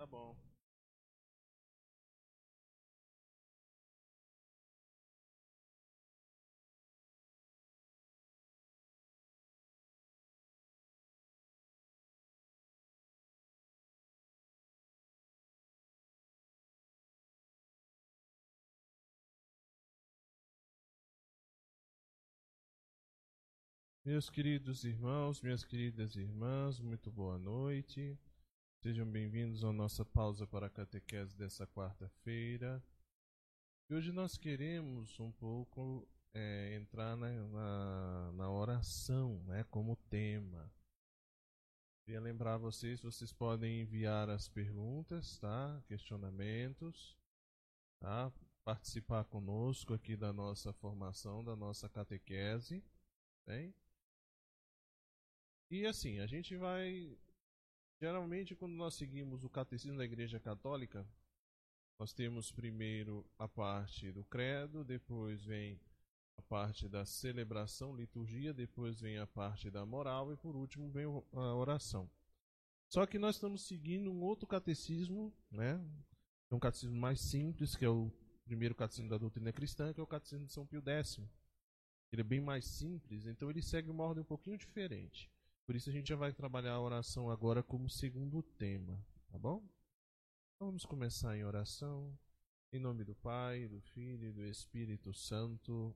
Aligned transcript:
Tá 0.00 0.06
bom. 0.06 0.34
Meus 24.02 24.30
queridos 24.30 24.82
irmãos, 24.84 25.42
minhas 25.42 25.62
queridas 25.62 26.16
irmãs, 26.16 26.80
muito 26.80 27.10
boa 27.10 27.38
noite. 27.38 28.18
Sejam 28.82 29.06
bem-vindos 29.06 29.62
à 29.62 29.74
nossa 29.74 30.06
pausa 30.06 30.46
para 30.46 30.66
a 30.66 30.70
catequese 30.70 31.36
dessa 31.36 31.66
quarta-feira. 31.66 32.82
E 33.90 33.94
hoje 33.94 34.10
nós 34.10 34.38
queremos 34.38 35.20
um 35.20 35.30
pouco 35.32 36.08
é, 36.32 36.76
entrar 36.76 37.14
na, 37.14 37.28
na, 37.28 38.32
na, 38.32 38.50
oração 38.50 39.44
né, 39.44 39.64
como 39.64 39.96
tema. 40.08 40.72
Queria 42.06 42.22
lembrar 42.22 42.56
vocês, 42.56 43.02
vocês 43.02 43.34
podem 43.34 43.82
enviar 43.82 44.30
as 44.30 44.48
perguntas, 44.48 45.38
tá? 45.38 45.82
questionamentos, 45.86 47.18
tá? 47.98 48.32
participar 48.64 49.24
conosco 49.26 49.92
aqui 49.92 50.16
da 50.16 50.32
nossa 50.32 50.72
formação, 50.72 51.44
da 51.44 51.54
nossa 51.54 51.86
catequese. 51.86 52.82
Bem? 53.46 53.74
E 55.70 55.84
assim, 55.84 56.18
a 56.18 56.26
gente 56.26 56.56
vai. 56.56 57.14
Geralmente, 58.00 58.56
quando 58.56 58.72
nós 58.72 58.94
seguimos 58.94 59.44
o 59.44 59.50
catecismo 59.50 59.98
da 59.98 60.04
Igreja 60.06 60.40
Católica, 60.40 61.06
nós 61.98 62.14
temos 62.14 62.50
primeiro 62.50 63.26
a 63.38 63.46
parte 63.46 64.10
do 64.10 64.24
credo, 64.24 64.82
depois 64.82 65.44
vem 65.44 65.78
a 66.34 66.40
parte 66.40 66.88
da 66.88 67.04
celebração, 67.04 67.94
liturgia, 67.94 68.54
depois 68.54 68.98
vem 68.98 69.18
a 69.18 69.26
parte 69.26 69.70
da 69.70 69.84
moral 69.84 70.32
e 70.32 70.36
por 70.38 70.56
último 70.56 70.90
vem 70.90 71.04
a 71.04 71.54
oração. 71.54 72.10
Só 72.88 73.04
que 73.04 73.18
nós 73.18 73.34
estamos 73.34 73.66
seguindo 73.66 74.10
um 74.10 74.22
outro 74.22 74.46
catecismo, 74.46 75.30
né? 75.50 75.78
É 76.50 76.54
um 76.54 76.58
catecismo 76.58 76.96
mais 76.96 77.20
simples, 77.20 77.76
que 77.76 77.84
é 77.84 77.90
o 77.90 78.10
primeiro 78.46 78.74
catecismo 78.74 79.10
da 79.10 79.18
doutrina 79.18 79.52
cristã, 79.52 79.92
que 79.92 80.00
é 80.00 80.02
o 80.02 80.06
catecismo 80.06 80.46
de 80.46 80.52
São 80.54 80.66
Pio 80.66 80.82
X. 80.82 81.18
Ele 82.10 82.22
é 82.22 82.24
bem 82.24 82.40
mais 82.40 82.64
simples, 82.64 83.26
então 83.26 83.50
ele 83.50 83.60
segue 83.60 83.90
uma 83.90 84.04
ordem 84.04 84.22
um 84.22 84.26
pouquinho 84.26 84.56
diferente. 84.56 85.30
Por 85.70 85.76
isso 85.76 85.88
a 85.88 85.92
gente 85.92 86.08
já 86.08 86.16
vai 86.16 86.32
trabalhar 86.32 86.72
a 86.72 86.80
oração 86.80 87.30
agora 87.30 87.62
como 87.62 87.88
segundo 87.88 88.42
tema, 88.42 89.00
tá 89.30 89.38
bom? 89.38 89.64
Vamos 90.58 90.84
começar 90.84 91.36
em 91.36 91.44
oração. 91.44 92.18
Em 92.72 92.80
nome 92.80 93.04
do 93.04 93.14
Pai, 93.14 93.68
do 93.68 93.80
Filho 93.80 94.30
e 94.30 94.32
do 94.32 94.44
Espírito 94.44 95.14
Santo. 95.14 95.94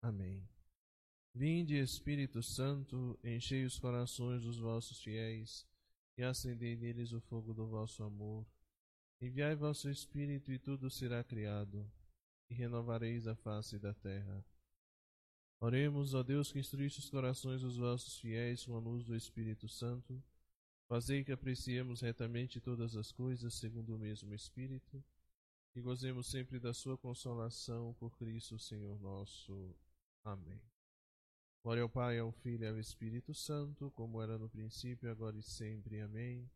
Amém. 0.00 0.48
Vinde, 1.34 1.74
Espírito 1.74 2.42
Santo, 2.42 3.20
enchei 3.22 3.62
os 3.66 3.78
corações 3.78 4.40
dos 4.40 4.56
vossos 4.56 5.02
fiéis 5.02 5.66
e 6.16 6.22
acendei 6.22 6.74
neles 6.74 7.12
o 7.12 7.20
fogo 7.20 7.52
do 7.52 7.66
vosso 7.66 8.02
amor. 8.02 8.46
Enviai 9.20 9.54
vosso 9.54 9.90
Espírito 9.90 10.50
e 10.50 10.58
tudo 10.58 10.88
será 10.88 11.22
criado, 11.22 11.86
e 12.48 12.54
renovareis 12.54 13.26
a 13.26 13.34
face 13.34 13.78
da 13.78 13.92
terra. 13.92 14.42
Oremos, 15.62 16.12
ó 16.12 16.24
Deus, 16.24 16.50
que 16.50 16.58
instruísse 16.58 16.98
os 16.98 17.08
corações 17.08 17.60
dos 17.60 17.76
vossos 17.76 18.18
fiéis 18.18 18.66
com 18.66 18.74
a 18.74 18.80
luz 18.80 19.04
do 19.04 19.14
Espírito 19.14 19.68
Santo. 19.68 20.20
Fazei 20.88 21.22
que 21.22 21.30
apreciemos 21.30 22.00
retamente 22.00 22.60
todas 22.60 22.96
as 22.96 23.12
coisas 23.12 23.54
segundo 23.54 23.94
o 23.94 23.98
mesmo 23.98 24.34
Espírito 24.34 25.00
e 25.76 25.80
gozemos 25.80 26.26
sempre 26.26 26.58
da 26.58 26.74
sua 26.74 26.98
consolação 26.98 27.94
por 28.00 28.18
Cristo 28.18 28.58
Senhor 28.58 29.00
nosso. 29.00 29.72
Amém. 30.24 30.60
Glória 31.62 31.84
ao 31.84 31.88
Pai, 31.88 32.18
ao 32.18 32.32
Filho 32.32 32.64
e 32.64 32.68
ao 32.68 32.80
Espírito 32.80 33.32
Santo, 33.32 33.88
como 33.92 34.20
era 34.20 34.36
no 34.36 34.48
princípio, 34.48 35.08
agora 35.08 35.38
e 35.38 35.44
sempre. 35.44 36.00
Amém. 36.00 36.50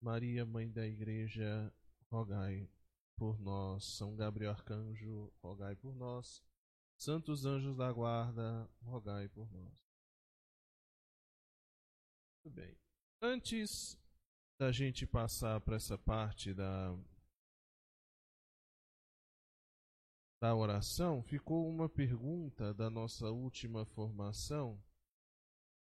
Maria, 0.00 0.46
Mãe 0.46 0.70
da 0.70 0.86
Igreja, 0.86 1.74
rogai 2.08 2.70
por 3.16 3.36
nós. 3.40 3.84
São 3.84 4.14
Gabriel 4.14 4.52
Arcanjo, 4.52 5.32
rogai 5.42 5.74
por 5.74 5.92
nós. 5.96 6.40
Santos 6.98 7.46
anjos 7.46 7.76
da 7.76 7.92
guarda, 7.92 8.68
rogai 8.82 9.28
por 9.28 9.48
nós. 9.52 9.72
Muito 12.44 12.56
bem. 12.56 12.76
Antes 13.22 13.96
da 14.60 14.72
gente 14.72 15.06
passar 15.06 15.60
para 15.60 15.76
essa 15.76 15.96
parte 15.96 16.52
da 16.52 16.98
da 20.40 20.54
oração, 20.54 21.22
ficou 21.22 21.68
uma 21.68 21.88
pergunta 21.88 22.74
da 22.74 22.90
nossa 22.90 23.30
última 23.30 23.84
formação 23.84 24.80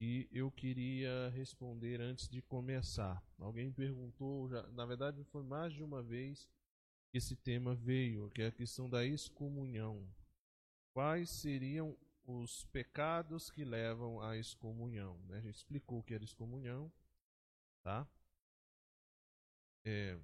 e 0.01 0.29
eu 0.33 0.51
queria 0.51 1.29
responder 1.31 2.01
antes 2.01 2.29
de 2.29 2.43
começar. 2.43 3.21
Alguém 3.39 3.73
perguntou, 3.73 4.49
já, 4.49 4.63
na 4.69 4.85
verdade 4.85 5.25
foi 5.25 5.43
mais 5.43 5.73
de 5.73 5.83
uma 5.83 6.03
vez 6.03 6.49
que 7.11 7.19
esse 7.19 7.37
tema 7.37 7.75
veio, 7.75 8.31
que 8.31 8.43
é 8.43 8.47
a 8.47 8.53
questão 8.53 8.89
da 8.89 9.05
excomunhão 9.05 10.09
quais 10.93 11.31
seriam 11.31 11.97
os 12.25 12.65
pecados 12.67 13.51
que 13.51 13.65
levam 13.65 14.21
à 14.21 14.37
excomunhão. 14.37 15.19
Né? 15.27 15.39
A 15.39 15.41
gente 15.41 15.57
explicou 15.57 16.01
o 16.01 16.03
que 16.03 16.15
era 16.15 16.23
excomunhão, 16.23 16.93
tá? 17.83 18.07
É... 19.85 20.19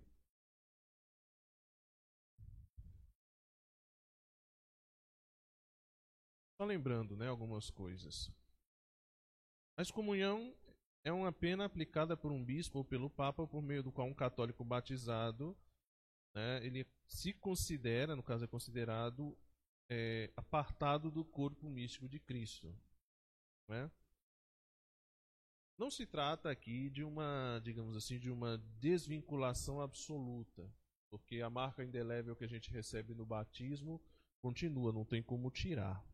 Só 6.60 6.64
lembrando, 6.64 7.16
né, 7.16 7.26
algumas 7.26 7.70
coisas. 7.70 8.30
A 9.76 9.82
excomunhão 9.82 10.54
é 11.02 11.12
uma 11.12 11.32
pena 11.32 11.64
aplicada 11.64 12.16
por 12.16 12.30
um 12.30 12.44
bispo 12.44 12.78
ou 12.78 12.84
pelo 12.84 13.10
papa 13.10 13.46
por 13.46 13.62
meio 13.62 13.82
do 13.82 13.90
qual 13.90 14.06
um 14.06 14.14
católico 14.14 14.64
batizado, 14.64 15.56
né, 16.34 16.64
ele 16.64 16.86
se 17.06 17.32
considera, 17.32 18.14
no 18.14 18.22
caso 18.22 18.44
é 18.44 18.48
considerado 18.48 19.36
é, 19.88 20.32
apartado 20.36 21.10
do 21.10 21.24
corpo 21.24 21.68
místico 21.68 22.08
de 22.08 22.18
Cristo. 22.18 22.74
Né? 23.68 23.90
Não 25.76 25.90
se 25.90 26.06
trata 26.06 26.50
aqui 26.50 26.88
de 26.88 27.02
uma, 27.02 27.60
digamos 27.64 27.96
assim, 27.96 28.18
de 28.18 28.30
uma 28.30 28.58
desvinculação 28.78 29.80
absoluta, 29.80 30.70
porque 31.10 31.40
a 31.40 31.50
marca 31.50 31.84
indelével 31.84 32.36
que 32.36 32.44
a 32.44 32.48
gente 32.48 32.70
recebe 32.70 33.14
no 33.14 33.26
batismo 33.26 34.00
continua, 34.40 34.92
não 34.92 35.04
tem 35.04 35.22
como 35.22 35.50
tirar. 35.50 36.04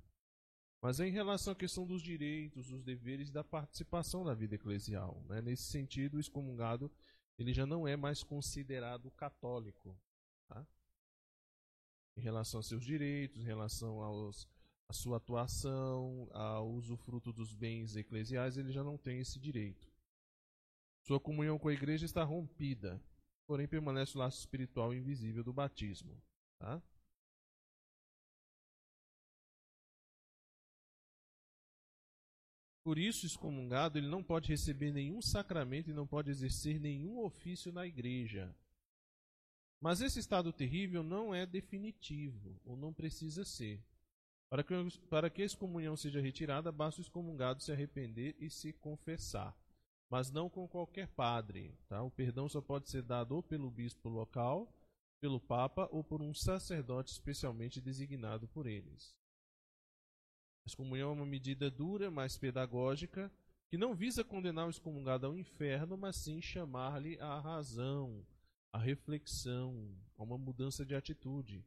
Mas 0.81 0.99
é 0.99 1.07
em 1.07 1.11
relação 1.11 1.53
à 1.53 1.57
questão 1.57 1.87
dos 1.87 2.01
direitos, 2.01 2.69
dos 2.69 2.83
deveres 2.83 3.31
da 3.31 3.45
participação 3.45 4.25
na 4.25 4.33
vida 4.33 4.55
eclesial. 4.55 5.23
Né? 5.29 5.43
Nesse 5.43 5.65
sentido, 5.65 6.17
o 6.17 6.21
excomungado 6.21 6.91
ele 7.39 7.53
já 7.53 7.67
não 7.67 7.87
é 7.87 7.97
mais 7.97 8.23
considerado 8.23 9.11
católico. 9.11 9.99
Tá? 10.49 10.67
Em 12.17 12.21
relação 12.21 12.59
aos 12.59 12.69
seus 12.69 12.85
direitos, 12.85 13.41
em 13.41 13.45
relação 13.45 14.03
aos, 14.03 14.49
à 14.89 14.93
sua 14.93 15.17
atuação, 15.17 16.29
ao 16.33 16.71
usufruto 16.71 17.33
dos 17.33 17.55
bens 17.55 17.97
eclesiais, 17.97 18.57
ele 18.57 18.73
já 18.73 18.83
não 18.83 18.99
tem 18.99 19.21
esse 19.21 19.39
direito. 19.39 19.91
Sua 21.03 21.19
comunhão 21.19 21.59
com 21.59 21.69
a 21.69 21.73
igreja 21.73 22.05
está 22.05 22.23
rompida, 22.23 23.03
porém 23.47 23.67
permanece 23.67 24.17
o 24.17 24.19
laço 24.19 24.39
espiritual 24.39 24.95
invisível 24.95 25.43
do 25.43 25.53
batismo. 25.53 26.21
Tá? 26.59 26.83
Por 32.83 32.99
isso, 32.99 33.27
excomungado, 33.27 33.99
ele 33.99 34.09
não 34.09 34.23
pode 34.23 34.49
receber 34.49 34.91
nenhum 34.91 35.21
sacramento 35.21 35.91
e 35.91 35.95
não 35.95 36.07
pode 36.07 36.31
exercer 36.31 36.81
nenhum 36.81 37.19
ofício 37.21 37.71
na 37.73 37.87
igreja. 37.87 38.55
Mas 39.81 40.03
esse 40.03 40.19
estado 40.19 40.53
terrível 40.53 41.03
não 41.03 41.35
é 41.35 41.47
definitivo, 41.47 42.61
ou 42.65 42.77
não 42.77 42.93
precisa 42.93 43.45
ser. 43.45 43.83
Para 44.51 44.63
que, 44.63 44.75
para 45.09 45.31
que 45.31 45.43
a 45.43 45.47
excomunhão 45.47 45.97
seja 45.97 46.21
retirada, 46.21 46.71
basta 46.71 47.01
o 47.01 47.05
excomungado 47.05 47.63
se 47.63 47.73
arrepender 47.73 48.37
e 48.39 48.51
se 48.51 48.73
confessar. 48.75 49.57
Mas 50.11 50.31
não 50.31 50.51
com 50.51 50.69
qualquer 50.69 51.09
padre. 51.09 51.73
Tá? 51.89 52.03
O 52.03 52.11
perdão 52.11 52.49
só 52.49 52.61
pode 52.61 52.91
ser 52.91 53.03
dado 53.03 53.37
ou 53.37 53.43
pelo 53.43 53.71
bispo 53.71 54.09
local, 54.09 54.71
pelo 55.21 55.41
Papa 55.41 55.89
ou 55.93 56.03
por 56.03 56.21
um 56.21 56.35
sacerdote 56.35 57.13
especialmente 57.13 57.81
designado 57.81 58.49
por 58.49 58.67
eles. 58.67 59.17
A 60.65 60.69
excomunhão 60.69 61.11
é 61.11 61.15
uma 61.15 61.27
medida 61.27 61.71
dura, 61.71 62.11
mas 62.11 62.37
pedagógica, 62.37 63.33
que 63.71 63.79
não 63.79 63.95
visa 63.95 64.25
condenar 64.25 64.67
o 64.67 64.71
excomungado 64.71 65.27
ao 65.27 65.39
inferno, 65.39 65.97
mas 65.97 66.17
sim 66.17 66.43
chamar-lhe 66.43 67.19
à 67.21 67.39
razão, 67.39 68.27
a 68.73 68.79
reflexão, 68.79 69.97
a 70.17 70.23
uma 70.23 70.39
mudança 70.39 70.85
de 70.85 70.95
atitude, 70.95 71.65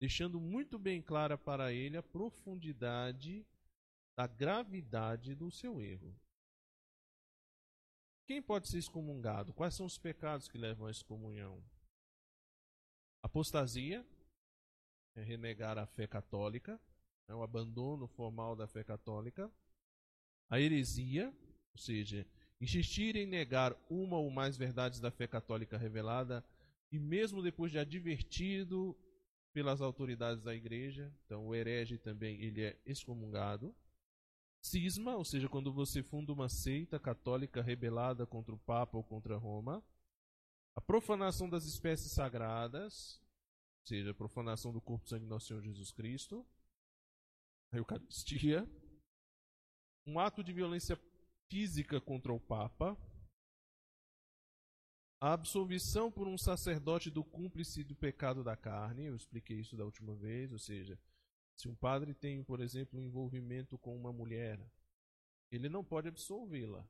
deixando 0.00 0.40
muito 0.40 0.78
bem 0.78 1.02
clara 1.02 1.36
para 1.36 1.72
ele 1.72 1.96
a 1.96 2.02
profundidade 2.02 3.46
da 4.16 4.26
gravidade 4.26 5.34
do 5.34 5.50
seu 5.50 5.80
erro. 5.80 6.14
Quem 8.26 8.40
pode 8.40 8.68
ser 8.68 8.78
excomungado? 8.78 9.52
Quais 9.52 9.74
são 9.74 9.84
os 9.84 9.98
pecados 9.98 10.48
que 10.48 10.56
levam 10.56 10.86
à 10.86 10.90
excomunhão? 10.90 11.62
Apostasia, 13.22 14.06
é 15.14 15.22
renegar 15.22 15.78
a 15.78 15.86
fé 15.86 16.06
católica, 16.06 16.80
é 17.28 17.34
o 17.34 17.42
abandono 17.42 18.06
formal 18.06 18.56
da 18.56 18.66
fé 18.66 18.82
católica. 18.82 19.50
A 20.48 20.60
heresia, 20.60 21.32
ou 21.72 21.78
seja, 21.78 22.26
insistir 22.64 23.14
em 23.14 23.26
negar 23.26 23.76
uma 23.88 24.18
ou 24.18 24.30
mais 24.30 24.56
verdades 24.56 24.98
da 24.98 25.10
fé 25.10 25.26
católica 25.26 25.76
revelada, 25.76 26.44
e 26.90 26.98
mesmo 26.98 27.42
depois 27.42 27.70
de 27.70 27.78
advertido 27.78 28.96
pelas 29.52 29.80
autoridades 29.80 30.42
da 30.42 30.54
igreja, 30.54 31.12
então 31.24 31.46
o 31.46 31.54
herege 31.54 31.98
também 31.98 32.40
ele 32.40 32.62
é 32.62 32.80
excomungado. 32.84 33.74
Cisma, 34.60 35.14
ou 35.14 35.24
seja, 35.24 35.48
quando 35.48 35.72
você 35.72 36.02
funda 36.02 36.32
uma 36.32 36.48
seita 36.48 36.98
católica 36.98 37.60
rebelada 37.60 38.26
contra 38.26 38.54
o 38.54 38.58
Papa 38.58 38.96
ou 38.96 39.04
contra 39.04 39.36
Roma. 39.36 39.84
A 40.74 40.80
profanação 40.80 41.48
das 41.48 41.66
espécies 41.66 42.12
sagradas, 42.12 43.20
ou 43.82 43.86
seja, 43.86 44.10
a 44.10 44.14
profanação 44.14 44.72
do 44.72 44.80
corpo 44.80 45.04
e 45.04 45.08
sangue 45.10 45.26
do 45.26 45.28
nosso 45.28 45.46
Senhor 45.46 45.62
Jesus 45.62 45.92
Cristo. 45.92 46.44
A 47.72 47.76
Eucaristia. 47.76 48.66
Um 50.06 50.18
ato 50.18 50.42
de 50.42 50.52
violência 50.52 50.98
física 51.54 52.00
contra 52.00 52.32
o 52.32 52.40
Papa, 52.40 52.98
a 55.20 55.32
absolvição 55.32 56.10
por 56.10 56.26
um 56.26 56.36
sacerdote 56.36 57.12
do 57.12 57.22
cúmplice 57.22 57.84
do 57.84 57.94
pecado 57.94 58.42
da 58.42 58.56
carne, 58.56 59.04
eu 59.04 59.14
expliquei 59.14 59.60
isso 59.60 59.76
da 59.76 59.84
última 59.84 60.16
vez, 60.16 60.50
ou 60.50 60.58
seja, 60.58 60.98
se 61.54 61.68
um 61.68 61.76
padre 61.76 62.12
tem, 62.12 62.42
por 62.42 62.60
exemplo, 62.60 62.98
um 62.98 63.02
envolvimento 63.02 63.78
com 63.78 63.96
uma 63.96 64.12
mulher, 64.12 64.60
ele 65.48 65.68
não 65.68 65.84
pode 65.84 66.08
absolvê-la. 66.08 66.84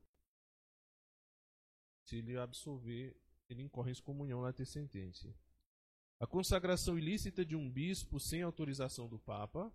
Se 2.07 2.17
ele 2.17 2.39
absolver, 2.39 3.15
ele 3.51 3.63
incorre 3.63 3.91
em 3.91 3.93
excomunhão 3.93 4.41
lá 4.41 4.51
ter 4.51 4.65
sentença. 4.65 5.29
A 6.19 6.27
consagração 6.27 6.97
ilícita 6.97 7.45
de 7.45 7.55
um 7.55 7.71
bispo 7.71 8.19
sem 8.19 8.41
autorização 8.41 9.11
do 9.11 9.19
Papa, 9.19 9.71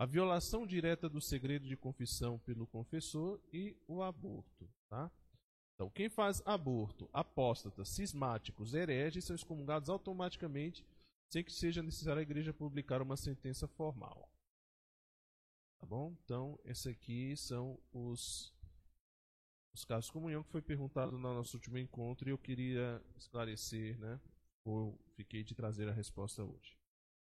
a 0.00 0.06
violação 0.06 0.66
direta 0.66 1.10
do 1.10 1.20
segredo 1.20 1.68
de 1.68 1.76
confissão 1.76 2.38
pelo 2.38 2.66
confessor 2.66 3.38
e 3.52 3.76
o 3.86 4.02
aborto. 4.02 4.66
Tá? 4.88 5.12
Então, 5.74 5.90
quem 5.90 6.08
faz 6.08 6.40
aborto, 6.46 7.06
apóstatas, 7.12 7.90
cismáticos, 7.90 8.72
hereges, 8.72 9.26
são 9.26 9.36
excomungados 9.36 9.90
automaticamente, 9.90 10.86
sem 11.30 11.44
que 11.44 11.52
seja 11.52 11.82
necessário 11.82 12.20
a 12.20 12.22
igreja 12.22 12.50
publicar 12.50 13.02
uma 13.02 13.14
sentença 13.14 13.68
formal. 13.68 14.32
Tá 15.78 15.86
bom? 15.86 16.16
Então, 16.24 16.58
esses 16.64 16.86
aqui 16.86 17.36
são 17.36 17.78
os, 17.92 18.54
os 19.74 19.84
casos 19.84 20.06
de 20.06 20.12
comunhão 20.12 20.42
que 20.42 20.50
foi 20.50 20.62
perguntado 20.62 21.12
no 21.12 21.18
nosso 21.18 21.58
último 21.58 21.76
encontro 21.76 22.26
e 22.26 22.32
eu 22.32 22.38
queria 22.38 23.04
esclarecer, 23.18 23.98
né? 23.98 24.18
Ou 24.64 24.98
fiquei 25.14 25.44
de 25.44 25.54
trazer 25.54 25.90
a 25.90 25.92
resposta 25.92 26.42
hoje. 26.42 26.79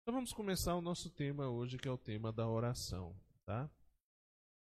Então 0.02 0.16
vamos 0.16 0.34
começar 0.34 0.76
o 0.76 0.82
nosso 0.82 1.12
tema 1.12 1.48
hoje, 1.48 1.78
que 1.78 1.88
é 1.88 1.92
o 1.92 1.98
tema 1.98 2.32
da 2.32 2.50
oração, 2.50 3.16
tá? 3.46 3.70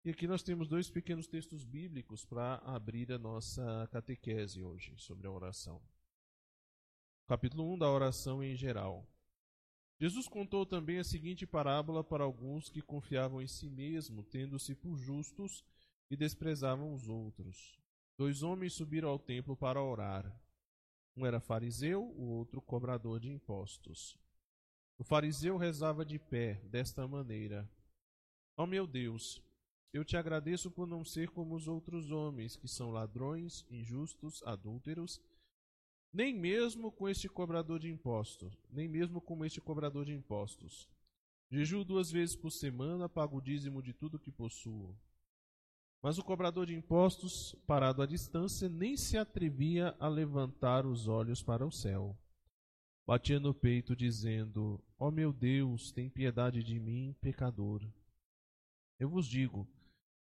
E 0.05 0.09
aqui 0.09 0.25
nós 0.25 0.41
temos 0.41 0.69
dois 0.69 0.89
pequenos 0.89 1.27
textos 1.27 1.65
bíblicos 1.65 2.23
para 2.23 2.55
abrir 2.59 3.11
a 3.11 3.17
nossa 3.17 3.89
catequese 3.91 4.63
hoje 4.63 4.93
sobre 4.95 5.27
a 5.27 5.31
oração. 5.31 5.81
Capítulo 7.27 7.73
1 7.73 7.77
da 7.77 7.91
oração 7.91 8.41
em 8.41 8.55
geral. 8.55 9.05
Jesus 9.99 10.29
contou 10.29 10.65
também 10.65 10.97
a 10.97 11.03
seguinte 11.03 11.45
parábola 11.45 12.05
para 12.05 12.23
alguns 12.23 12.69
que 12.69 12.81
confiavam 12.81 13.41
em 13.41 13.47
si 13.47 13.69
mesmo, 13.69 14.23
tendo-se 14.23 14.73
por 14.75 14.95
justos 14.95 15.61
e 16.09 16.15
desprezavam 16.15 16.93
os 16.93 17.09
outros. 17.09 17.77
Dois 18.17 18.43
homens 18.43 18.75
subiram 18.75 19.09
ao 19.09 19.19
templo 19.19 19.57
para 19.57 19.83
orar. 19.83 20.33
Um 21.17 21.25
era 21.25 21.41
fariseu, 21.41 22.01
o 22.15 22.29
outro 22.29 22.61
cobrador 22.61 23.19
de 23.19 23.29
impostos. 23.29 24.17
O 24.97 25.03
fariseu 25.03 25.57
rezava 25.57 26.03
de 26.03 26.17
pé, 26.17 26.55
desta 26.65 27.07
maneira: 27.07 27.69
Ó 28.57 28.63
oh 28.63 28.67
meu 28.67 28.87
Deus, 28.87 29.41
eu 29.93 30.03
te 30.03 30.17
agradeço 30.17 30.71
por 30.71 30.87
não 30.87 31.05
ser 31.05 31.29
como 31.29 31.55
os 31.55 31.67
outros 31.67 32.09
homens, 32.11 32.55
que 32.55 32.67
são 32.67 32.89
ladrões, 32.89 33.63
injustos, 33.69 34.41
adúlteros, 34.43 35.21
nem 36.11 36.33
mesmo 36.33 36.91
com 36.91 37.07
este 37.07 37.29
cobrador 37.29 37.79
de 37.79 37.91
impostos, 37.91 38.57
nem 38.71 38.87
mesmo 38.87 39.21
como 39.21 39.45
este 39.45 39.61
cobrador 39.61 40.05
de 40.05 40.13
impostos. 40.13 40.89
Jejuo 41.49 41.85
duas 41.85 42.11
vezes 42.11 42.35
por 42.35 42.51
semana, 42.51 43.07
pago 43.07 43.37
o 43.37 43.41
dízimo 43.41 43.83
de 43.83 43.93
tudo 43.93 44.19
que 44.19 44.31
possuo. 44.31 44.97
Mas 46.01 46.17
o 46.17 46.23
cobrador 46.23 46.65
de 46.65 46.75
impostos, 46.75 47.55
parado 47.67 48.01
à 48.01 48.05
distância, 48.05 48.67
nem 48.67 48.97
se 48.97 49.17
atrevia 49.17 49.95
a 49.99 50.07
levantar 50.07 50.85
os 50.85 51.07
olhos 51.07 51.43
para 51.43 51.65
o 51.65 51.71
céu 51.71 52.17
batia 53.07 53.39
no 53.39 53.53
peito, 53.53 53.95
dizendo: 53.95 54.83
Ó 54.99 55.09
oh 55.09 55.11
meu 55.11 55.31
Deus, 55.31 55.91
tem 55.91 56.09
piedade 56.09 56.63
de 56.63 56.79
mim, 56.79 57.15
pecador. 57.21 57.87
Eu 58.99 59.07
vos 59.07 59.27
digo: 59.27 59.67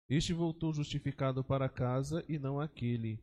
este 0.08 0.32
voltou 0.32 0.72
justificado 0.72 1.44
para 1.44 1.68
casa 1.68 2.24
e 2.28 2.38
não 2.38 2.60
aquele, 2.60 3.22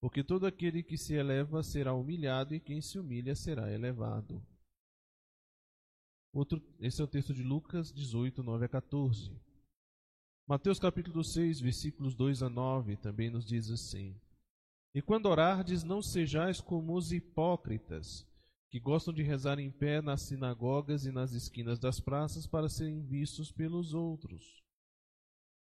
porque 0.00 0.22
todo 0.22 0.46
aquele 0.46 0.82
que 0.82 0.96
se 0.96 1.14
eleva 1.14 1.62
será 1.62 1.92
humilhado 1.92 2.54
e 2.54 2.60
quem 2.60 2.80
se 2.80 3.00
humilha 3.00 3.34
será 3.34 3.70
elevado. 3.70 4.40
Outro, 6.32 6.62
esse 6.78 7.00
é 7.00 7.04
o 7.04 7.08
texto 7.08 7.34
de 7.34 7.42
Lucas 7.42 7.92
18, 7.92 8.42
9 8.42 8.64
a 8.64 8.68
14. 8.68 9.36
Mateus 10.46 10.78
capítulo 10.78 11.22
6, 11.22 11.60
versículos 11.60 12.14
2 12.14 12.42
a 12.44 12.48
9 12.48 12.96
também 12.96 13.28
nos 13.28 13.44
diz 13.44 13.70
assim: 13.70 14.14
E 14.94 15.02
quando 15.02 15.26
orardes, 15.26 15.82
não 15.82 16.00
sejais 16.00 16.60
como 16.60 16.96
os 16.96 17.12
hipócritas 17.12 18.24
que 18.72 18.80
gostam 18.80 19.12
de 19.12 19.22
rezar 19.22 19.58
em 19.58 19.70
pé 19.70 20.00
nas 20.00 20.22
sinagogas 20.22 21.04
e 21.04 21.12
nas 21.12 21.32
esquinas 21.32 21.78
das 21.78 22.00
praças 22.00 22.46
para 22.46 22.70
serem 22.70 23.02
vistos 23.02 23.52
pelos 23.52 23.92
outros. 23.92 24.64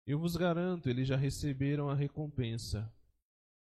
Eu 0.06 0.20
vos 0.20 0.36
garanto, 0.36 0.88
eles 0.88 1.08
já 1.08 1.16
receberam 1.16 1.90
a 1.90 1.94
recompensa. 1.94 2.88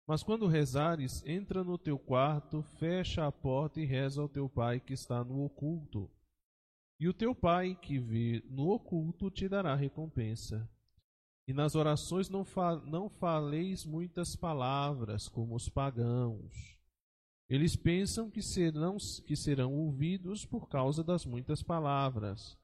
Mas 0.06 0.24
quando 0.24 0.46
rezares, 0.46 1.24
entra 1.26 1.64
no 1.64 1.78
teu 1.78 1.98
quarto, 1.98 2.62
fecha 2.80 3.26
a 3.26 3.32
porta 3.32 3.80
e 3.80 3.86
reza 3.86 4.22
ao 4.22 4.28
teu 4.28 4.50
pai 4.50 4.82
que 4.82 4.92
está 4.92 5.24
no 5.24 5.46
oculto. 5.46 6.12
E 7.00 7.08
o 7.08 7.14
teu 7.14 7.34
pai 7.34 7.76
que 7.76 7.98
vê 7.98 8.44
no 8.50 8.68
oculto 8.68 9.32
te 9.32 9.48
dará 9.48 9.74
recompensa. 9.74 10.70
E 11.48 11.54
nas 11.54 11.76
orações 11.76 12.28
não, 12.28 12.44
fa 12.44 12.76
não 12.76 13.08
faleis 13.08 13.86
muitas 13.86 14.36
palavras, 14.36 15.30
como 15.30 15.56
os 15.56 15.70
pagãos 15.70 16.79
eles 17.50 17.76
pensam 17.76 18.30
que 18.30 18.42
serão, 18.44 18.98
que 19.26 19.36
serão 19.36 19.74
ouvidos 19.74 20.46
por 20.46 20.70
causa 20.70 21.04
das 21.04 21.26
muitas 21.26 21.64
palavras. 21.64 22.58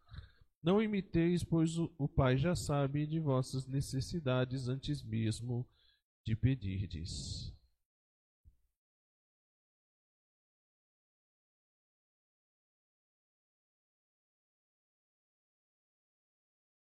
Não 0.62 0.82
imiteis, 0.82 1.44
pois 1.44 1.78
o, 1.78 1.92
o 1.98 2.08
Pai 2.08 2.38
já 2.38 2.56
sabe 2.56 3.08
de 3.08 3.20
vossas 3.20 3.66
necessidades 3.68 4.68
antes 4.68 5.02
mesmo 5.02 5.68
de 6.24 6.36
pedirdes. 6.36 7.52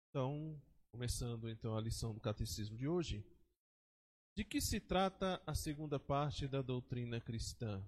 Então, 0.10 0.62
começando 0.92 1.50
então 1.50 1.76
a 1.76 1.82
lição 1.82 2.14
do 2.14 2.20
catecismo 2.20 2.78
de 2.78 2.88
hoje. 2.88 3.26
De 4.34 4.46
que 4.46 4.62
se 4.62 4.80
trata 4.80 5.42
a 5.46 5.54
segunda 5.54 6.00
parte 6.00 6.48
da 6.48 6.62
doutrina 6.62 7.20
cristã? 7.20 7.84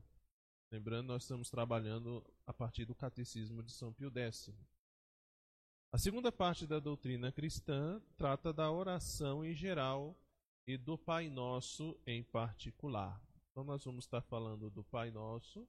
Lembrando, 0.70 1.08
nós 1.08 1.24
estamos 1.24 1.50
trabalhando 1.50 2.22
a 2.46 2.54
partir 2.54 2.84
do 2.84 2.94
Catecismo 2.94 3.64
de 3.64 3.72
São 3.72 3.94
Pio 3.94 4.12
X. 4.14 4.54
A 5.90 5.98
segunda 5.98 6.34
parte 6.34 6.68
da 6.68 6.80
doutrina 6.80 7.32
cristã 7.32 8.02
trata 8.18 8.52
da 8.52 8.70
oração 8.70 9.46
em 9.46 9.54
geral 9.54 10.18
e 10.68 10.76
do 10.76 10.98
Pai 10.98 11.30
Nosso 11.30 11.98
em 12.06 12.22
particular. 12.24 13.22
Então, 13.52 13.64
nós 13.64 13.86
vamos 13.86 14.04
estar 14.04 14.22
falando 14.22 14.70
do 14.70 14.84
Pai 14.84 15.12
Nosso, 15.12 15.66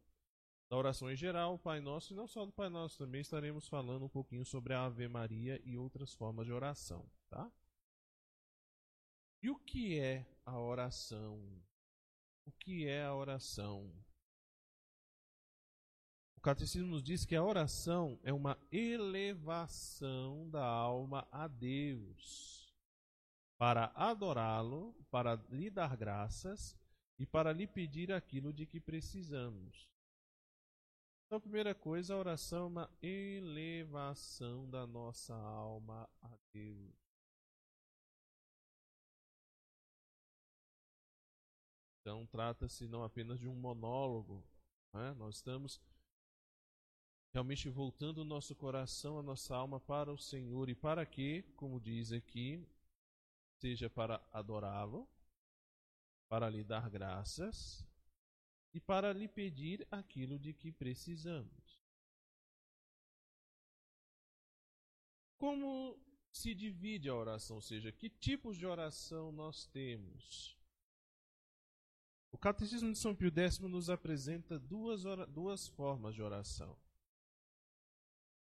da 0.68 0.76
oração 0.76 1.08
em 1.08 1.14
geral, 1.14 1.56
Pai 1.56 1.78
Nosso, 1.78 2.12
e 2.12 2.16
não 2.16 2.26
só 2.26 2.44
do 2.44 2.50
Pai 2.50 2.68
Nosso, 2.68 2.98
também 2.98 3.20
estaremos 3.20 3.68
falando 3.68 4.06
um 4.06 4.08
pouquinho 4.08 4.44
sobre 4.44 4.74
a 4.74 4.86
Ave 4.86 5.06
Maria 5.06 5.60
e 5.64 5.76
outras 5.76 6.12
formas 6.14 6.46
de 6.46 6.52
oração. 6.52 7.06
Tá? 7.28 7.48
E 9.44 9.50
o 9.50 9.56
que 9.56 9.98
é 9.98 10.26
a 10.46 10.58
oração? 10.58 11.38
O 12.46 12.52
que 12.52 12.88
é 12.88 13.04
a 13.04 13.14
oração? 13.14 13.92
O 16.34 16.40
catecismo 16.40 16.88
nos 16.88 17.02
diz 17.02 17.26
que 17.26 17.36
a 17.36 17.44
oração 17.44 18.18
é 18.22 18.32
uma 18.32 18.58
elevação 18.72 20.48
da 20.48 20.64
alma 20.64 21.28
a 21.30 21.46
Deus, 21.46 22.74
para 23.58 23.92
adorá-lo, 23.94 24.94
para 25.10 25.34
lhe 25.50 25.68
dar 25.68 25.94
graças 25.94 26.74
e 27.18 27.26
para 27.26 27.52
lhe 27.52 27.66
pedir 27.66 28.12
aquilo 28.12 28.50
de 28.50 28.64
que 28.64 28.80
precisamos. 28.80 29.90
Então, 31.26 31.36
a 31.36 31.40
primeira 31.42 31.74
coisa, 31.74 32.14
a 32.14 32.18
oração 32.18 32.62
é 32.62 32.66
uma 32.66 32.90
elevação 33.02 34.70
da 34.70 34.86
nossa 34.86 35.34
alma 35.34 36.08
a 36.22 36.34
Deus. 36.50 37.03
Então, 42.04 42.26
trata-se 42.26 42.86
não 42.86 43.02
apenas 43.02 43.40
de 43.40 43.48
um 43.48 43.54
monólogo, 43.54 44.46
né? 44.92 45.14
nós 45.14 45.36
estamos 45.36 45.80
realmente 47.32 47.70
voltando 47.70 48.18
o 48.18 48.24
nosso 48.26 48.54
coração, 48.54 49.18
a 49.18 49.22
nossa 49.22 49.56
alma 49.56 49.80
para 49.80 50.12
o 50.12 50.18
Senhor 50.18 50.68
e 50.68 50.74
para 50.74 51.06
que, 51.06 51.44
como 51.56 51.80
diz 51.80 52.12
aqui, 52.12 52.62
seja 53.58 53.88
para 53.88 54.22
adorá-lo, 54.30 55.08
para 56.28 56.50
lhe 56.50 56.62
dar 56.62 56.90
graças 56.90 57.82
e 58.74 58.78
para 58.78 59.10
lhe 59.10 59.26
pedir 59.26 59.88
aquilo 59.90 60.38
de 60.38 60.52
que 60.52 60.70
precisamos. 60.70 61.82
Como 65.38 65.98
se 66.30 66.54
divide 66.54 67.08
a 67.08 67.14
oração, 67.14 67.56
ou 67.56 67.62
seja, 67.62 67.90
que 67.90 68.10
tipos 68.10 68.58
de 68.58 68.66
oração 68.66 69.32
nós 69.32 69.64
temos? 69.64 70.54
O 72.34 72.36
Catecismo 72.36 72.90
de 72.90 72.98
São 72.98 73.14
Pio 73.14 73.30
X 73.32 73.60
nos 73.60 73.88
apresenta 73.88 74.58
duas, 74.58 75.04
duas 75.28 75.68
formas 75.68 76.16
de 76.16 76.20
oração. 76.20 76.76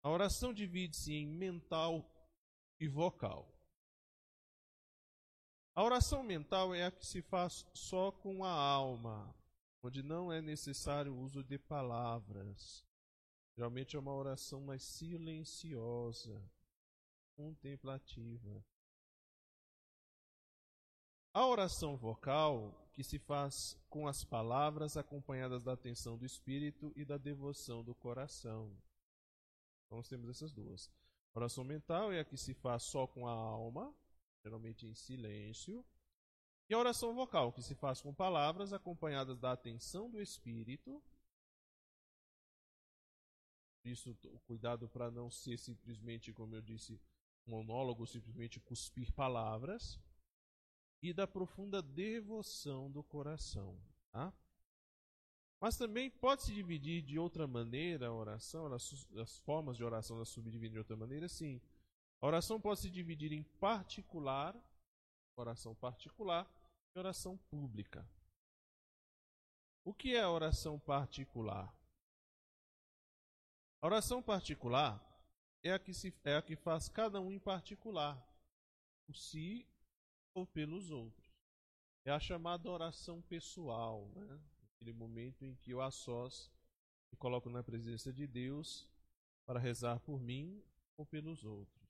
A 0.02 0.09
oração 0.09 0.50
divide-se 0.50 1.12
em 1.12 1.26
mental 1.26 2.11
e 2.80 2.88
vocal. 2.88 3.54
A 5.75 5.85
oração 5.85 6.23
mental 6.23 6.75
é 6.75 6.87
a 6.87 6.90
que 6.90 7.06
se 7.06 7.21
faz 7.21 7.66
só 7.75 8.11
com 8.11 8.47
a 8.47 8.50
alma, 8.50 9.37
onde 9.83 10.02
não 10.02 10.33
é 10.33 10.40
necessário 10.40 11.12
o 11.12 11.21
uso 11.21 11.45
de 11.45 11.59
palavras. 11.59 12.83
Geralmente 13.54 13.95
é 13.95 13.99
uma 13.99 14.14
oração 14.14 14.62
mais 14.62 14.83
silenciosa, 14.85 16.42
contemplativa. 17.37 18.64
A 21.36 21.44
oração 21.46 21.98
vocal, 21.98 22.74
que 22.94 23.04
se 23.04 23.18
faz 23.18 23.78
com 23.90 24.08
as 24.08 24.24
palavras 24.24 24.96
acompanhadas 24.96 25.62
da 25.62 25.74
atenção 25.74 26.16
do 26.16 26.24
espírito 26.24 26.94
e 26.96 27.04
da 27.04 27.18
devoção 27.18 27.84
do 27.84 27.94
coração. 27.94 28.74
Então 29.84 29.98
nós 29.98 30.08
temos 30.08 30.30
essas 30.30 30.50
duas. 30.50 30.90
A 31.34 31.38
oração 31.38 31.62
mental 31.62 32.10
é 32.10 32.20
a 32.20 32.24
que 32.24 32.38
se 32.38 32.54
faz 32.54 32.84
só 32.84 33.06
com 33.06 33.28
a 33.28 33.32
alma, 33.32 33.94
geralmente 34.42 34.86
em 34.86 34.94
silêncio. 34.94 35.84
E 36.70 36.74
a 36.74 36.78
oração 36.78 37.14
vocal, 37.14 37.52
que 37.52 37.62
se 37.62 37.74
faz 37.74 38.00
com 38.00 38.14
palavras 38.14 38.72
acompanhadas 38.72 39.38
da 39.38 39.52
atenção 39.52 40.10
do 40.10 40.22
espírito. 40.22 41.02
Isso, 43.84 44.16
o 44.24 44.40
cuidado 44.46 44.88
para 44.88 45.10
não 45.10 45.30
ser 45.30 45.58
simplesmente, 45.58 46.32
como 46.32 46.54
eu 46.54 46.62
disse, 46.62 46.98
monólogo, 47.44 48.06
simplesmente 48.06 48.58
cuspir 48.58 49.12
palavras. 49.12 50.00
E 51.02 51.12
da 51.12 51.26
profunda 51.26 51.82
devoção 51.82 52.90
do 52.90 53.02
coração. 53.02 53.78
Tá? 54.10 54.32
Mas 55.60 55.76
também 55.76 56.10
pode 56.10 56.42
se 56.42 56.54
dividir 56.54 57.02
de 57.02 57.18
outra 57.18 57.46
maneira 57.46 58.08
a 58.08 58.12
oração, 58.12 58.72
as, 58.72 59.08
as 59.16 59.38
formas 59.40 59.76
de 59.76 59.84
oração 59.84 60.22
se 60.24 60.32
subdividem 60.32 60.72
de 60.72 60.78
outra 60.78 60.96
maneira, 60.96 61.28
sim. 61.28 61.60
A 62.20 62.26
oração 62.26 62.60
pode 62.60 62.80
se 62.80 62.90
dividir 62.90 63.32
em 63.32 63.42
particular, 63.42 64.54
oração 65.36 65.74
particular, 65.74 66.50
e 66.94 66.98
oração 66.98 67.36
pública. 67.50 68.08
O 69.84 69.94
que 69.94 70.14
é 70.14 70.22
a 70.22 70.30
oração 70.30 70.78
particular? 70.78 71.72
A 73.80 73.86
oração 73.86 74.22
particular 74.22 75.00
é 75.62 75.72
a 75.72 75.78
que, 75.78 75.94
se, 75.94 76.14
é 76.24 76.36
a 76.36 76.42
que 76.42 76.56
faz 76.56 76.88
cada 76.88 77.20
um 77.20 77.30
em 77.30 77.38
particular, 77.38 78.20
por 79.06 79.14
si 79.14 79.66
ou 80.36 80.46
pelos 80.46 80.90
outros. 80.90 81.34
É 82.04 82.10
a 82.10 82.20
chamada 82.20 82.70
oração 82.70 83.22
pessoal, 83.22 84.06
né? 84.14 84.38
aquele 84.74 84.92
momento 84.92 85.44
em 85.44 85.54
que 85.56 85.70
eu 85.70 85.80
a 85.80 85.90
sós 85.90 86.52
me 87.10 87.16
coloco 87.16 87.48
na 87.48 87.62
presença 87.62 88.12
de 88.12 88.26
Deus 88.26 88.86
para 89.46 89.58
rezar 89.58 89.98
por 90.00 90.20
mim 90.20 90.62
ou 90.96 91.06
pelos 91.06 91.42
outros. 91.42 91.86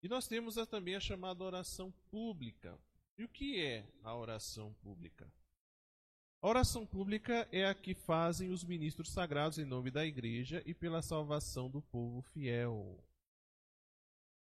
E 0.00 0.08
nós 0.08 0.28
temos 0.28 0.54
também 0.68 0.94
a 0.94 1.00
chamada 1.00 1.42
oração 1.42 1.92
pública. 2.08 2.78
E 3.18 3.24
o 3.24 3.28
que 3.28 3.60
é 3.60 3.86
a 4.02 4.14
oração 4.14 4.72
pública? 4.74 5.30
A 6.40 6.48
oração 6.48 6.86
pública 6.86 7.48
é 7.52 7.66
a 7.66 7.74
que 7.74 7.94
fazem 7.94 8.50
os 8.50 8.64
ministros 8.64 9.10
sagrados 9.10 9.58
em 9.58 9.64
nome 9.64 9.90
da 9.90 10.06
igreja 10.06 10.62
e 10.64 10.72
pela 10.72 11.02
salvação 11.02 11.68
do 11.68 11.82
povo 11.82 12.22
fiel. 12.22 12.98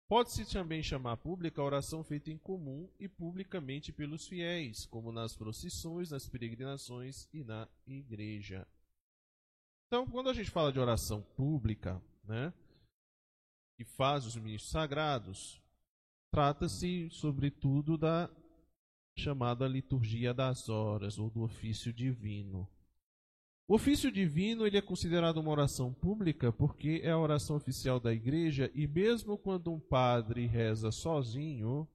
Pode-se 0.08 0.50
também 0.50 0.82
chamar 0.82 1.18
pública 1.18 1.60
a 1.60 1.64
oração 1.64 2.02
feita 2.02 2.30
em 2.30 2.38
comum 2.38 2.90
e 2.98 3.06
publicamente 3.06 3.92
pelos 3.92 4.26
fiéis, 4.26 4.86
como 4.86 5.12
nas 5.12 5.36
procissões, 5.36 6.10
nas 6.10 6.26
peregrinações 6.26 7.28
e 7.30 7.44
na 7.44 7.68
igreja. 7.86 8.66
Então, 9.86 10.06
quando 10.06 10.30
a 10.30 10.32
gente 10.32 10.50
fala 10.50 10.72
de 10.72 10.80
oração 10.80 11.20
pública, 11.36 12.02
né, 12.24 12.54
que 13.76 13.84
faz 13.84 14.24
os 14.24 14.34
ministros 14.34 14.70
sagrados, 14.70 15.60
trata-se, 16.30 17.10
sobretudo, 17.10 17.98
da 17.98 18.30
chamada 19.16 19.68
liturgia 19.68 20.32
das 20.32 20.70
horas 20.70 21.18
ou 21.18 21.28
do 21.28 21.42
ofício 21.42 21.92
divino. 21.92 22.66
O 23.68 23.74
ofício 23.74 24.10
divino 24.10 24.66
ele 24.66 24.78
é 24.78 24.82
considerado 24.82 25.36
uma 25.36 25.50
oração 25.50 25.92
pública 25.92 26.50
porque 26.50 27.02
é 27.04 27.10
a 27.10 27.18
oração 27.18 27.54
oficial 27.54 28.00
da 28.00 28.14
igreja 28.14 28.70
e 28.74 28.86
mesmo 28.86 29.36
quando 29.36 29.70
um 29.70 29.78
padre 29.78 30.46
reza 30.46 30.90
sozinho, 30.90 31.86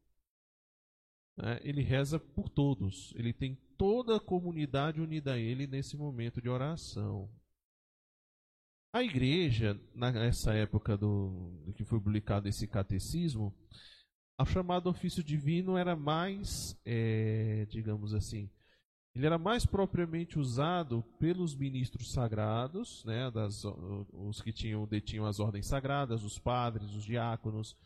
né, 1.36 1.60
ele 1.64 1.82
reza 1.82 2.20
por 2.20 2.48
todos. 2.48 3.12
Ele 3.16 3.34
tem 3.34 3.56
toda 3.76 4.18
a 4.18 4.20
comunidade 4.20 5.02
unida 5.02 5.34
a 5.34 5.40
ele 5.40 5.66
nesse 5.66 5.98
momento 5.98 6.40
de 6.40 6.48
oração. 6.48 7.28
A 8.94 9.02
igreja, 9.02 9.76
nessa 9.96 10.54
época 10.54 10.96
do 10.96 11.74
que 11.76 11.84
foi 11.84 12.00
publicado 12.00 12.48
esse 12.48 12.68
catecismo, 12.68 13.52
a 14.38 14.46
chamada 14.46 14.92
ofício 14.92 15.24
divino 15.24 15.76
era 15.76 15.96
mais, 15.96 16.80
é, 16.86 17.66
digamos 17.66 18.14
assim, 18.14 18.52
ele 19.16 19.28
era 19.28 19.38
mais 19.38 19.66
propriamente 19.66 20.40
usado 20.40 21.04
pelos 21.20 21.56
ministros 21.56 22.12
sagrados, 22.12 23.06
né, 23.06 23.30
das, 23.30 23.64
os 24.12 24.42
que 24.42 24.52
tinham, 24.52 24.88
detinham 24.88 25.26
as 25.26 25.40
ordens 25.40 25.68
sagradas, 25.68 26.24
os 26.24 26.40
padres, 26.40 26.96
os 26.96 27.06
diáconos, 27.06 27.78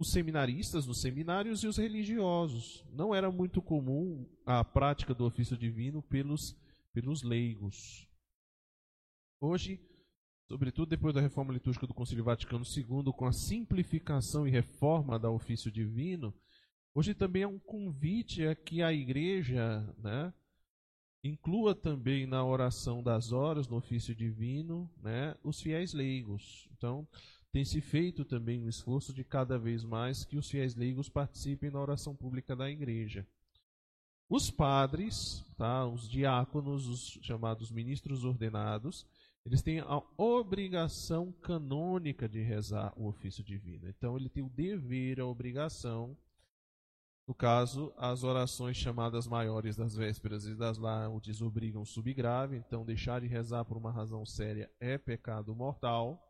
os 0.00 0.10
seminaristas 0.10 0.86
nos 0.88 1.00
seminários 1.00 1.62
e 1.62 1.68
os 1.68 1.76
religiosos. 1.76 2.84
Não 2.90 3.14
era 3.14 3.30
muito 3.30 3.62
comum 3.62 4.28
a 4.44 4.64
prática 4.64 5.14
do 5.14 5.24
ofício 5.24 5.56
divino 5.56 6.02
pelos, 6.02 6.56
pelos 6.92 7.22
leigos. 7.22 8.08
Hoje, 9.40 9.80
sobretudo 10.48 10.88
depois 10.88 11.14
da 11.14 11.20
reforma 11.20 11.52
litúrgica 11.52 11.86
do 11.86 11.94
Concílio 11.94 12.24
Vaticano 12.24 12.64
II, 12.64 13.12
com 13.16 13.24
a 13.24 13.32
simplificação 13.32 14.48
e 14.48 14.50
reforma 14.50 15.16
do 15.16 15.30
ofício 15.30 15.70
divino, 15.70 16.34
Hoje 16.94 17.14
também 17.14 17.42
é 17.42 17.48
um 17.48 17.58
convite 17.58 18.46
a 18.46 18.54
que 18.54 18.82
a 18.82 18.92
igreja 18.92 19.82
né, 19.96 20.32
inclua 21.24 21.74
também 21.74 22.26
na 22.26 22.44
oração 22.44 23.02
das 23.02 23.32
horas, 23.32 23.66
no 23.66 23.76
ofício 23.76 24.14
divino, 24.14 24.90
né, 25.02 25.34
os 25.42 25.62
fiéis 25.62 25.94
leigos. 25.94 26.68
Então, 26.76 27.08
tem 27.50 27.64
se 27.64 27.80
feito 27.80 28.26
também 28.26 28.60
um 28.60 28.68
esforço 28.68 29.12
de 29.14 29.24
cada 29.24 29.58
vez 29.58 29.84
mais 29.84 30.22
que 30.24 30.36
os 30.36 30.50
fiéis 30.50 30.74
leigos 30.74 31.08
participem 31.08 31.70
na 31.70 31.80
oração 31.80 32.14
pública 32.14 32.54
da 32.54 32.70
igreja. 32.70 33.26
Os 34.28 34.50
padres, 34.50 35.44
tá, 35.56 35.86
os 35.86 36.08
diáconos, 36.08 36.86
os 36.88 37.18
chamados 37.22 37.70
ministros 37.70 38.22
ordenados, 38.22 39.06
eles 39.46 39.62
têm 39.62 39.80
a 39.80 40.02
obrigação 40.16 41.32
canônica 41.32 42.28
de 42.28 42.42
rezar 42.42 42.92
o 42.96 43.06
ofício 43.06 43.42
divino. 43.42 43.88
Então, 43.88 44.16
ele 44.16 44.28
tem 44.28 44.42
o 44.42 44.50
dever, 44.50 45.20
a 45.20 45.26
obrigação 45.26 46.16
no 47.32 47.34
caso, 47.34 47.94
as 47.96 48.24
orações 48.24 48.76
chamadas 48.76 49.26
maiores 49.26 49.74
das 49.74 49.96
vésperas 49.96 50.44
e 50.44 50.54
das 50.54 50.76
laudes 50.76 51.40
obrigam 51.40 51.82
subgrave, 51.82 52.58
então 52.58 52.84
deixar 52.84 53.22
de 53.22 53.26
rezar 53.26 53.64
por 53.64 53.78
uma 53.78 53.90
razão 53.90 54.26
séria 54.26 54.70
é 54.78 54.98
pecado 54.98 55.54
mortal 55.56 56.22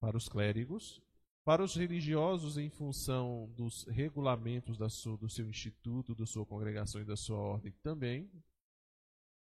para 0.00 0.16
os 0.16 0.28
clérigos. 0.28 1.02
Para 1.44 1.64
os 1.64 1.74
religiosos, 1.74 2.56
em 2.56 2.70
função 2.70 3.52
dos 3.56 3.82
regulamentos 3.88 4.78
sua, 4.92 5.16
do 5.16 5.28
seu 5.28 5.48
instituto, 5.48 6.14
da 6.14 6.26
sua 6.26 6.46
congregação 6.46 7.00
e 7.00 7.04
da 7.04 7.16
sua 7.16 7.38
ordem 7.38 7.72
também. 7.82 8.30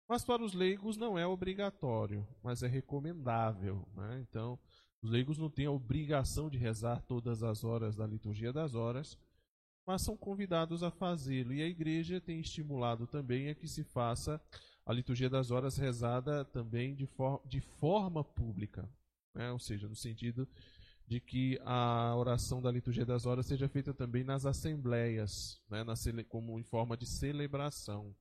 Mas 0.09 0.25
para 0.25 0.45
os 0.45 0.55
leigos 0.55 0.97
não 0.97 1.19
é 1.19 1.27
obrigatório, 1.27 2.25
mas 2.41 2.63
é 2.63 2.69
recomendável. 2.69 3.85
Né? 3.97 4.25
Então, 4.31 4.61
os 5.03 5.11
leigos 5.11 5.39
não 5.39 5.51
têm 5.51 5.67
a 5.67 5.73
obrigação 5.73 6.49
de 6.49 6.57
rezar 6.57 7.03
todas 7.03 7.43
as 7.43 7.65
horas 7.65 7.97
da 7.97 8.07
liturgia 8.07 8.53
das 8.53 8.77
horas, 8.77 9.19
mas 9.87 10.03
são 10.03 10.17
convidados 10.17 10.83
a 10.83 10.91
fazê-lo. 10.91 11.53
E 11.53 11.63
a 11.63 11.67
igreja 11.67 12.21
tem 12.21 12.41
estimulado 12.41 13.07
também 13.07 13.49
a 13.49 13.55
que 13.55 13.69
se 13.69 13.85
faça 13.85 14.41
a 14.87 14.93
liturgia 14.93 15.31
das 15.31 15.51
horas 15.51 15.77
rezada 15.77 16.45
também 16.45 16.95
de, 16.95 17.07
for 17.07 17.41
de 17.47 17.61
forma 17.61 18.23
pública, 18.23 18.89
né? 19.35 19.51
ou 19.53 19.59
seja, 19.59 19.89
no 19.89 19.95
sentido 19.95 20.49
de 21.07 21.21
que 21.21 21.59
a 21.65 22.15
oração 22.17 22.63
da 22.63 22.71
liturgia 22.71 23.05
das 23.05 23.27
horas 23.27 23.47
seja 23.47 23.69
feita 23.69 23.93
também 23.93 24.25
nas 24.25 24.47
assembleias, 24.47 25.61
né, 25.69 25.85
na, 25.85 25.95
como 26.29 26.59
em 26.59 26.63
forma 26.63 26.97
de 26.97 27.07
celebração. 27.07 28.15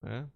Né? 0.00 0.30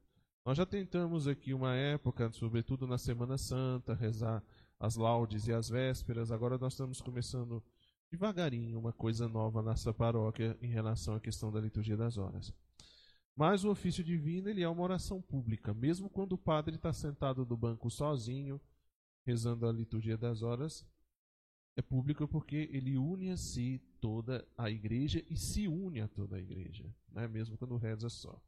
Nós 0.44 0.56
já 0.56 0.66
tentamos 0.66 1.26
aqui 1.26 1.52
uma 1.52 1.74
época, 1.74 2.30
sobretudo 2.32 2.86
na 2.86 2.98
Semana 2.98 3.38
Santa, 3.38 3.94
rezar 3.94 4.42
as 4.78 4.96
laudes 4.96 5.46
e 5.46 5.52
as 5.52 5.68
vésperas. 5.68 6.30
Agora 6.30 6.58
nós 6.58 6.72
estamos 6.72 7.00
começando 7.00 7.62
devagarinho 8.10 8.78
uma 8.78 8.92
coisa 8.92 9.28
nova 9.28 9.62
nessa 9.62 9.92
paróquia 9.92 10.56
em 10.60 10.68
relação 10.68 11.14
à 11.14 11.20
questão 11.20 11.50
da 11.50 11.60
liturgia 11.60 11.96
das 11.96 12.16
horas. 12.18 12.52
Mas 13.34 13.64
o 13.64 13.70
ofício 13.70 14.02
divino 14.02 14.48
ele 14.48 14.62
é 14.62 14.68
uma 14.68 14.82
oração 14.82 15.20
pública, 15.20 15.74
mesmo 15.74 16.08
quando 16.08 16.32
o 16.32 16.38
padre 16.38 16.76
está 16.76 16.92
sentado 16.92 17.44
no 17.44 17.56
banco 17.56 17.90
sozinho, 17.90 18.60
rezando 19.26 19.66
a 19.68 19.72
liturgia 19.72 20.16
das 20.16 20.42
horas, 20.42 20.86
é 21.76 21.82
público 21.82 22.26
porque 22.26 22.70
ele 22.72 22.96
une 22.96 23.30
a 23.30 23.36
si 23.36 23.82
toda 24.00 24.46
a 24.56 24.70
igreja 24.70 25.22
e 25.28 25.36
se 25.36 25.68
une 25.68 26.00
a 26.00 26.08
toda 26.08 26.36
a 26.36 26.40
igreja, 26.40 26.90
né? 27.12 27.28
mesmo 27.28 27.58
quando 27.58 27.76
reza 27.76 28.08
só. 28.08 28.40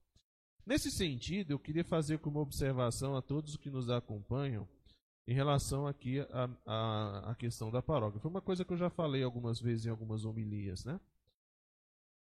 Nesse 0.64 0.90
sentido, 0.90 1.50
eu 1.50 1.58
queria 1.58 1.84
fazer 1.84 2.18
como 2.20 2.40
observação 2.40 3.16
a 3.16 3.22
todos 3.22 3.56
que 3.56 3.70
nos 3.70 3.90
acompanham 3.90 4.66
em 5.28 5.34
relação 5.34 5.86
aqui 5.86 6.20
à 6.64 7.34
questão 7.38 7.70
da 7.70 7.82
paróquia. 7.82 8.18
Foi 8.18 8.30
uma 8.30 8.40
coisa 8.40 8.64
que 8.64 8.72
eu 8.72 8.78
já 8.78 8.88
falei 8.88 9.22
algumas 9.22 9.60
vezes 9.60 9.84
em 9.84 9.90
algumas 9.90 10.24
homilias. 10.24 10.86
Né? 10.86 10.98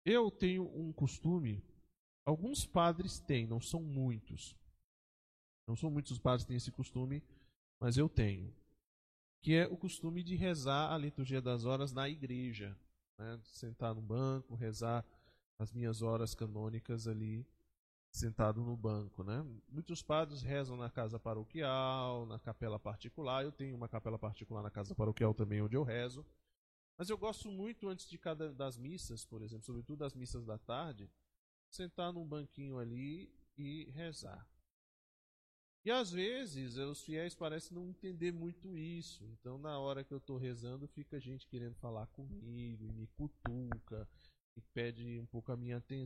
Eu 0.04 0.32
tenho 0.32 0.64
um 0.76 0.92
costume, 0.92 1.64
alguns 2.26 2.66
padres 2.66 3.20
têm, 3.20 3.46
não 3.46 3.62
são 3.62 3.84
muitos. 3.84 4.58
Não 5.68 5.76
são 5.76 5.92
muitos 5.92 6.14
os 6.14 6.18
padres 6.18 6.44
que 6.44 6.48
têm 6.48 6.58
esse 6.58 6.72
costume, 6.72 7.22
mas 7.80 7.98
eu 7.98 8.10
tenho 8.10 8.52
que 9.44 9.54
é 9.54 9.68
o 9.68 9.78
costume 9.78 10.24
de 10.24 10.36
rezar 10.36 10.92
a 10.92 10.98
liturgia 10.98 11.40
das 11.40 11.66
horas 11.66 11.94
na 11.94 12.10
igreja, 12.10 12.76
né? 13.16 13.40
sentar 13.44 13.94
no 13.94 14.02
banco, 14.02 14.56
rezar 14.56 15.06
as 15.60 15.72
minhas 15.72 16.02
horas 16.02 16.34
canônicas 16.34 17.08
ali, 17.08 17.46
sentado 18.18 18.62
no 18.62 18.76
banco, 18.76 19.24
né? 19.24 19.46
Muitos 19.70 20.02
padres 20.02 20.42
rezam 20.42 20.76
na 20.76 20.90
casa 20.90 21.20
paroquial, 21.20 22.26
na 22.26 22.40
capela 22.40 22.80
particular. 22.80 23.44
Eu 23.44 23.52
tenho 23.52 23.76
uma 23.76 23.88
capela 23.88 24.18
particular 24.18 24.62
na 24.62 24.72
casa 24.72 24.96
paroquial 24.96 25.34
também 25.34 25.62
onde 25.62 25.76
eu 25.76 25.84
rezo. 25.84 26.26
Mas 26.98 27.10
eu 27.10 27.18
gosto 27.18 27.52
muito 27.52 27.88
antes 27.88 28.10
de 28.10 28.18
cada 28.18 28.52
das 28.52 28.78
missas, 28.78 29.24
por 29.24 29.42
exemplo, 29.42 29.64
sobretudo 29.66 30.00
das 30.00 30.16
missas 30.16 30.46
da 30.46 30.58
tarde, 30.58 31.10
sentar 31.70 32.12
num 32.12 32.26
banquinho 32.26 32.80
ali 32.80 33.32
e 33.56 33.90
rezar. 33.92 34.48
E 35.86 35.92
às 35.92 36.12
vezes 36.12 36.76
os 36.76 37.02
fiéis 37.02 37.34
parecem 37.34 37.78
não 37.78 37.88
entender 37.88 38.34
muito 38.34 38.76
isso. 38.76 39.24
Então, 39.40 39.58
na 39.58 39.80
hora 39.80 40.04
que 40.04 40.14
eu 40.14 40.18
estou 40.18 40.38
rezando, 40.38 40.86
fica 40.88 41.18
gente 41.18 41.48
querendo 41.48 41.76
falar 41.76 42.08
comigo, 42.08 42.86
e 42.86 42.92
me 42.92 43.08
cutuca, 43.08 44.06
e 44.58 44.62
pede 44.74 45.20
um 45.20 45.26
pouco 45.28 45.52
a 45.52 45.56
minha 45.56 45.78
atenção. 45.78 45.96